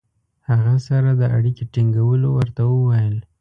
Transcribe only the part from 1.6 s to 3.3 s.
ټینګولو ورته وویل.